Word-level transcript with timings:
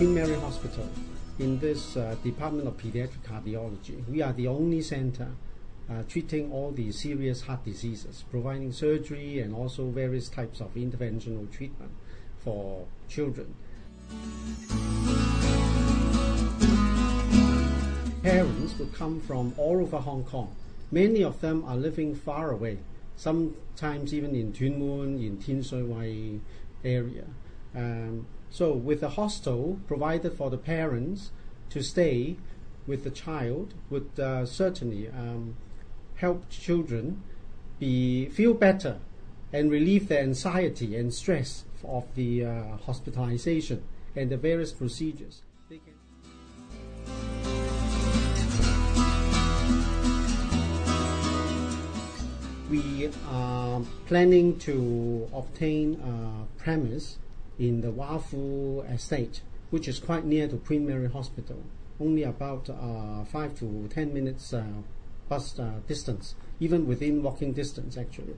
Queen 0.00 0.14
Mary 0.14 0.34
Hospital, 0.36 0.88
in 1.38 1.58
this 1.58 1.94
uh, 1.94 2.16
Department 2.24 2.66
of 2.66 2.74
Pediatric 2.78 3.20
Cardiology, 3.22 4.02
we 4.08 4.22
are 4.22 4.32
the 4.32 4.46
only 4.46 4.80
center 4.80 5.28
uh, 5.90 6.02
treating 6.08 6.50
all 6.50 6.70
the 6.70 6.90
serious 6.90 7.42
heart 7.42 7.62
diseases, 7.66 8.24
providing 8.30 8.72
surgery 8.72 9.40
and 9.40 9.54
also 9.54 9.90
various 9.90 10.30
types 10.30 10.62
of 10.62 10.74
interventional 10.74 11.52
treatment 11.52 11.90
for 12.42 12.86
children. 13.10 13.54
Parents 18.22 18.78
would 18.78 18.94
come 18.94 19.20
from 19.20 19.52
all 19.58 19.82
over 19.82 19.98
Hong 19.98 20.24
Kong. 20.24 20.56
Many 20.90 21.22
of 21.22 21.42
them 21.42 21.62
are 21.66 21.76
living 21.76 22.14
far 22.14 22.52
away, 22.52 22.78
sometimes 23.18 24.14
even 24.14 24.34
in 24.34 24.54
Tuen 24.54 24.78
Mun, 24.78 25.22
in 25.22 25.36
Tin 25.36 25.62
Shui 25.62 25.82
Wai 25.82 26.40
area. 26.82 27.26
Um, 27.74 28.26
so, 28.50 28.72
with 28.72 29.02
a 29.02 29.10
hostel 29.10 29.78
provided 29.86 30.32
for 30.32 30.50
the 30.50 30.58
parents 30.58 31.30
to 31.70 31.82
stay 31.82 32.36
with 32.86 33.04
the 33.04 33.10
child, 33.10 33.74
would 33.90 34.18
uh, 34.18 34.44
certainly 34.46 35.08
um, 35.08 35.56
help 36.16 36.48
children 36.50 37.22
be 37.78 38.26
feel 38.26 38.54
better 38.54 38.98
and 39.52 39.70
relieve 39.70 40.08
the 40.08 40.20
anxiety 40.20 40.96
and 40.96 41.12
stress 41.14 41.64
of 41.84 42.04
the 42.14 42.44
uh, 42.44 42.76
hospitalization 42.84 43.82
and 44.16 44.30
the 44.30 44.36
various 44.36 44.72
procedures. 44.72 45.42
we 52.70 53.10
are 53.28 53.82
planning 54.06 54.56
to 54.56 55.28
obtain 55.34 55.94
a 56.04 56.62
premise 56.62 57.18
in 57.60 57.82
the 57.82 57.90
Wah 57.90 58.18
Fu 58.18 58.80
estate, 58.88 59.42
which 59.68 59.86
is 59.86 59.98
quite 59.98 60.24
near 60.24 60.48
to 60.48 60.56
Queen 60.56 60.86
Mary 60.86 61.08
Hospital, 61.08 61.62
only 62.00 62.22
about 62.22 62.70
uh, 62.70 63.22
five 63.26 63.54
to 63.58 63.86
ten 63.90 64.14
minutes 64.14 64.54
uh, 64.54 64.64
bus 65.28 65.58
uh, 65.58 65.74
distance, 65.86 66.34
even 66.58 66.86
within 66.86 67.22
walking 67.22 67.52
distance 67.52 67.98
actually, 67.98 68.34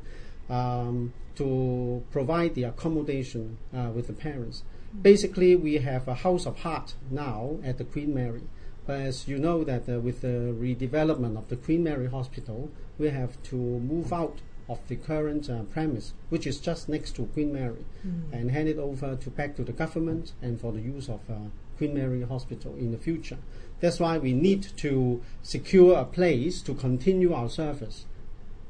um, 0.50 1.12
to 1.36 2.02
provide 2.10 2.54
the 2.56 2.64
accommodation 2.64 3.56
uh, 3.72 3.90
with 3.94 4.08
the 4.08 4.12
parents. 4.12 4.64
Basically, 5.00 5.54
we 5.54 5.74
have 5.76 6.08
a 6.08 6.14
house 6.14 6.44
of 6.44 6.58
heart 6.58 6.94
now 7.08 7.58
at 7.64 7.78
the 7.78 7.84
Queen 7.84 8.12
Mary. 8.12 8.42
But 8.84 9.00
as 9.00 9.28
you 9.28 9.38
know 9.38 9.62
that 9.62 9.88
uh, 9.88 10.00
with 10.00 10.22
the 10.22 10.52
redevelopment 10.58 11.38
of 11.38 11.48
the 11.48 11.56
Queen 11.56 11.84
Mary 11.84 12.08
Hospital, 12.08 12.70
we 12.98 13.08
have 13.10 13.40
to 13.44 13.56
move 13.56 14.12
out 14.12 14.40
of 14.72 14.80
the 14.88 14.96
current 14.96 15.48
uh, 15.48 15.62
premise, 15.74 16.14
which 16.30 16.46
is 16.46 16.58
just 16.58 16.88
next 16.88 17.14
to 17.16 17.26
Queen 17.26 17.52
Mary, 17.52 17.84
mm. 18.06 18.32
and 18.32 18.50
hand 18.50 18.68
it 18.68 18.78
over 18.78 19.14
to 19.16 19.30
back 19.30 19.54
to 19.56 19.64
the 19.64 19.72
government 19.72 20.32
and 20.40 20.60
for 20.60 20.72
the 20.72 20.80
use 20.80 21.08
of 21.08 21.20
uh, 21.30 21.34
Queen 21.76 21.94
Mary 21.94 22.22
Hospital 22.22 22.74
in 22.76 22.90
the 22.90 22.98
future. 22.98 23.38
That's 23.80 24.00
why 24.00 24.18
we 24.18 24.32
need 24.32 24.62
to 24.78 25.22
secure 25.42 25.98
a 25.98 26.04
place 26.04 26.62
to 26.62 26.74
continue 26.74 27.34
our 27.34 27.48
service, 27.48 28.06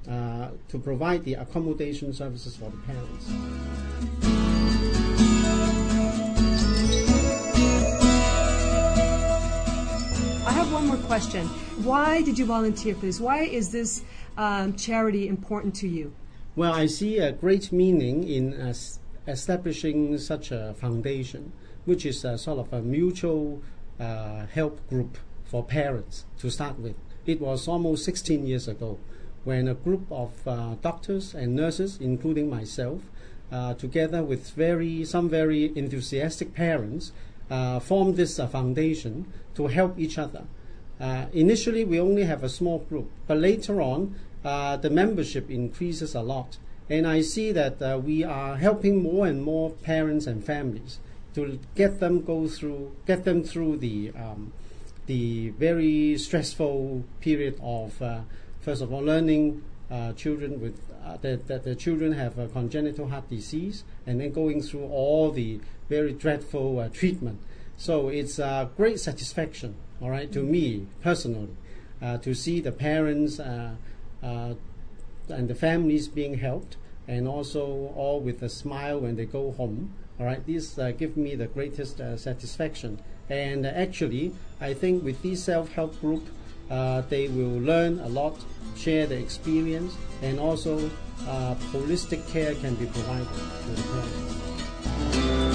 uh, 0.08 0.48
to 0.69 0.78
provide 0.78 1.25
the 1.25 1.34
accommodation 1.34 2.12
services 2.12 2.56
for 2.56 2.70
the 2.70 2.78
parents. 2.78 4.42
Question. 11.12 11.46
Why 11.84 12.22
did 12.22 12.38
you 12.38 12.46
volunteer 12.46 12.94
for 12.94 13.05
this? 13.05 13.20
Why 13.20 13.41
is 13.42 13.70
this 13.70 14.02
um, 14.38 14.74
charity 14.77 15.28
important 15.28 15.74
to 15.74 15.86
you? 15.86 16.14
Well, 16.56 16.72
I 16.72 16.86
see 16.86 17.18
a 17.18 17.32
great 17.32 17.70
meaning 17.70 18.27
in 18.27 18.55
uh, 18.55 18.72
establishing 19.28 20.16
such 20.16 20.50
a 20.50 20.74
foundation, 20.80 21.52
which 21.84 22.06
is 22.06 22.24
a 22.24 22.38
sort 22.38 22.61
of 22.61 22.72
a 22.72 22.80
mutual 22.80 23.61
uh, 24.01 24.46
help 24.46 24.89
group 24.89 25.18
for 25.45 25.62
parents 25.62 26.24
to 26.39 26.48
start 26.48 26.78
with. 26.78 26.96
It 27.27 27.42
was 27.42 27.68
almost 27.68 28.06
16 28.06 28.46
years 28.46 28.67
ago 28.67 28.98
when 29.45 29.68
a 29.68 29.74
group 29.74 30.11
of 30.11 30.30
uh, 30.48 30.77
doctors 30.80 31.34
and 31.34 31.55
nurses, 31.55 31.98
including 32.01 32.48
myself, 32.48 33.02
uh, 33.52 33.74
together 33.74 34.24
with 34.24 34.52
very 34.52 35.05
some 35.05 35.28
very 35.28 35.77
enthusiastic 35.77 36.55
parents, 36.55 37.12
uh, 37.51 37.80
formed 37.80 38.17
this 38.17 38.39
uh, 38.39 38.46
foundation 38.46 39.30
to 39.55 39.67
help 39.67 39.98
each 39.98 40.17
other. 40.17 40.45
Uh, 41.02 41.27
initially, 41.33 41.85
we 41.85 41.98
only 41.98 42.23
have 42.23 42.45
a 42.45 42.48
small 42.48 42.79
group, 42.79 43.11
but 43.27 43.36
later 43.36 43.83
on, 43.83 44.14
uh, 44.45 44.77
the 44.77 44.89
membership 44.89 45.51
increases 45.51 46.14
a 46.14 46.20
lot. 46.23 46.58
And 46.89 47.08
I 47.08 47.23
see 47.23 47.51
that 47.51 47.83
uh, 47.83 47.98
we 47.98 48.23
are 48.23 48.57
helping 48.57 49.02
more 49.02 49.27
and 49.27 49.42
more 49.42 49.70
parents 49.70 50.29
and 50.29 50.45
families 50.45 51.01
to 51.35 51.58
get 51.74 51.98
them 51.98 52.23
go 52.23 52.46
through, 52.46 52.95
get 53.05 53.24
them 53.24 53.42
through 53.42 53.79
the 53.79 54.13
um, 54.17 54.52
the 55.07 55.48
very 55.58 56.17
stressful 56.17 57.02
period 57.20 57.58
of 57.61 58.01
uh, 58.01 58.20
first 58.61 58.80
of 58.80 58.92
all 58.92 59.02
learning 59.02 59.64
children 60.17 60.61
with 60.61 60.80
that, 61.20 61.48
that 61.48 61.64
the 61.64 61.74
children 61.74 62.13
have 62.13 62.39
a 62.39 62.48
congenital 62.48 63.08
heart 63.08 63.29
disease, 63.29 63.84
and 64.07 64.20
then 64.20 64.33
going 64.33 64.63
through 64.63 64.84
all 64.84 65.30
the 65.30 65.61
very 65.89 66.13
dreadful 66.13 66.79
uh, 66.79 66.89
treatment. 66.89 67.39
So 67.77 68.08
it's 68.08 68.38
a 68.38 68.70
great 68.77 69.00
satisfaction, 69.00 69.74
all 70.00 70.10
right, 70.10 70.30
to 70.33 70.42
me 70.44 70.86
personally, 71.02 71.56
uh, 72.00 72.18
to 72.18 72.34
see 72.34 72.60
the 72.60 72.70
parents 72.70 73.40
uh, 73.40 73.74
uh, 74.22 74.55
and 75.28 75.48
the 75.48 75.55
families 75.55 76.06
being 76.06 76.38
helped, 76.38 76.77
and 77.08 77.27
also 77.27 77.92
all 77.96 78.20
with 78.20 78.42
a 78.42 78.48
smile 78.48 79.00
when 79.00 79.16
they 79.16 79.24
go 79.24 79.52
home. 79.52 79.94
All 80.20 80.27
right, 80.27 80.44
these 80.46 80.78
uh, 80.78 80.92
give 80.92 81.16
me 81.16 81.34
the 81.34 81.46
greatest 81.46 82.00
uh, 82.00 82.16
satisfaction. 82.16 83.00
And 83.28 83.66
actually, 83.66 84.33
I 84.60 84.74
think 84.74 85.02
with 85.02 85.22
this 85.22 85.42
self-help 85.44 86.00
group, 86.00 86.24
they 86.68 87.28
will 87.28 87.58
learn 87.60 87.98
a 88.00 88.08
lot, 88.08 88.39
share 88.77 89.06
the 89.06 89.16
experience, 89.18 89.96
and 90.22 90.39
also 90.39 90.90
holistic 91.72 92.27
care 92.28 92.54
can 92.54 92.74
be 92.77 92.86
provided 92.86 93.27
to 93.27 93.70
the 93.70 93.83
parents. 93.83 95.52